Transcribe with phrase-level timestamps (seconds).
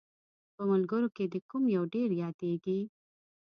[0.55, 2.79] په ملګرو کې دې کوم یو ډېر یادیږي؟